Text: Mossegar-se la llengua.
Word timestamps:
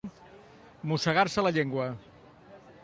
Mossegar-se 0.93 1.45
la 1.47 1.53
llengua. 1.59 1.89